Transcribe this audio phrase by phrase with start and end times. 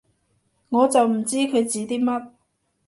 [0.69, 2.31] 我就唔知佢指啲乜